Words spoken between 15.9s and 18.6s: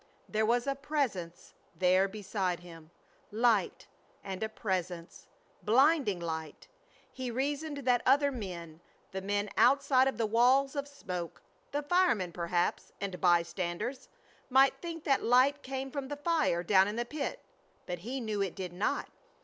from the fire down in the pit, but he knew it